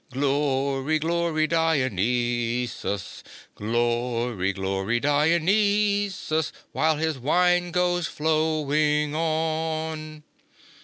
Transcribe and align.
Glory, 0.11 0.97
Glory, 0.97 1.45
Dionysus! 1.45 3.23
Glory, 3.53 4.51
Glory, 4.51 4.99
Dionysus! 4.99 6.51
While 6.71 6.97
his 6.97 7.19
wine 7.19 7.69
goes 7.69 8.07
flowing 8.07 9.13
on! 9.13 10.23